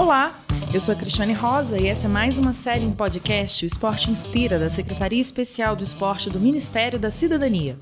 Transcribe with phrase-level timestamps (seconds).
[0.00, 0.32] Olá,
[0.72, 4.08] eu sou a Cristiane Rosa e essa é mais uma série em podcast O Esporte
[4.08, 7.76] Inspira, da Secretaria Especial do Esporte do Ministério da Cidadania.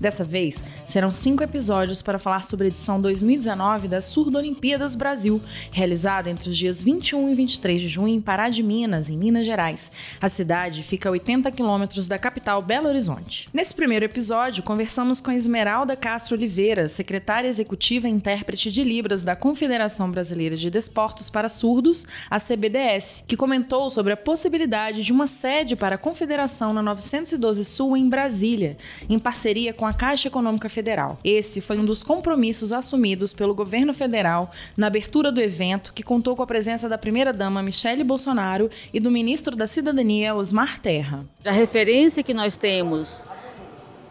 [0.00, 5.40] Dessa vez, serão cinco episódios para falar sobre a edição 2019 das Surdo-Olimpíadas Brasil,
[5.72, 9.44] realizada entre os dias 21 e 23 de junho em Pará de Minas, em Minas
[9.44, 9.90] Gerais.
[10.20, 13.48] A cidade fica a 80 quilômetros da capital Belo Horizonte.
[13.52, 19.34] Nesse primeiro episódio, conversamos com Esmeralda Castro Oliveira, secretária executiva e intérprete de Libras da
[19.34, 25.26] Confederação Brasileira de Desportos para Surdos, a CBDS, que comentou sobre a possibilidade de uma
[25.26, 28.76] sede para a Confederação na 912 Sul em Brasília,
[29.08, 31.18] em parceria com a Caixa Econômica Federal.
[31.24, 36.36] Esse foi um dos compromissos assumidos pelo governo federal na abertura do evento, que contou
[36.36, 41.24] com a presença da primeira-dama Michele Bolsonaro e do ministro da Cidadania, Osmar Terra.
[41.44, 43.24] A referência que nós temos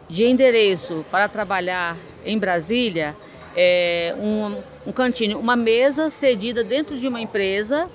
[0.08, 3.14] de endereço para trabalhar em Brasília
[3.54, 7.90] é um, um cantinho, uma mesa cedida dentro de uma empresa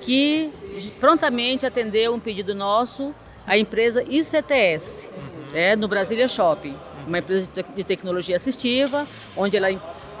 [0.00, 0.50] que
[0.98, 3.14] prontamente atendeu um pedido nosso,
[3.46, 5.10] a empresa ICTS,
[5.52, 9.06] né, no Brasília Shopping, uma empresa de tecnologia assistiva,
[9.36, 9.68] onde ela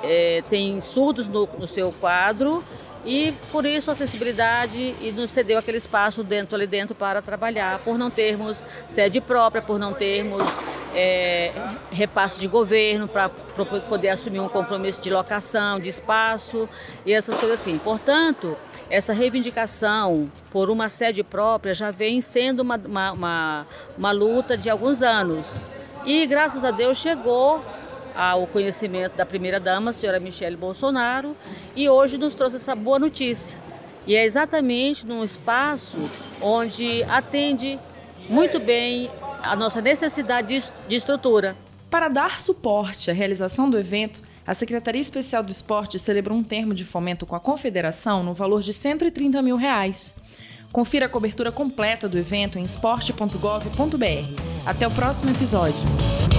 [0.02, 2.64] é, tem surdos no, no seu quadro
[3.04, 7.78] e por isso a acessibilidade e nos cedeu aquele espaço dentro ali dentro para trabalhar,
[7.80, 10.42] por não termos sede própria, por não termos
[10.94, 11.52] é,
[11.90, 13.28] repasse de governo para
[13.88, 16.68] poder assumir um compromisso de locação, de espaço
[17.04, 17.78] e essas coisas assim.
[17.78, 18.56] Portanto,
[18.88, 24.68] essa reivindicação por uma sede própria já vem sendo uma, uma, uma, uma luta de
[24.68, 25.68] alguns anos.
[26.04, 27.62] E graças a Deus chegou
[28.14, 31.36] ao conhecimento da primeira-dama, a senhora Michele Bolsonaro,
[31.76, 33.58] e hoje nos trouxe essa boa notícia.
[34.06, 35.96] E é exatamente num espaço
[36.40, 37.78] onde atende
[38.28, 39.10] muito bem
[39.42, 41.56] a nossa necessidade de estrutura.
[41.90, 46.74] Para dar suporte à realização do evento, a Secretaria Especial do Esporte celebrou um termo
[46.74, 50.16] de fomento com a Confederação no valor de 130 mil reais.
[50.72, 54.42] Confira a cobertura completa do evento em esporte.gov.br.
[54.64, 56.29] Até o próximo episódio.